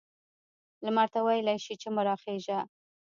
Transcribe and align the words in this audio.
لمر 0.85 1.07
ته 1.13 1.19
ویلای 1.25 1.57
شي 1.65 1.73
چې 1.81 1.87
مه 1.95 2.01
را 2.07 2.15
خیژه؟ 2.23 2.59